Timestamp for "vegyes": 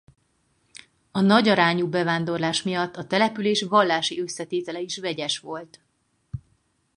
4.97-5.39